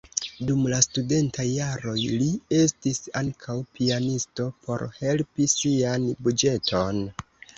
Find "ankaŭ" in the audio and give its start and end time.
3.21-3.57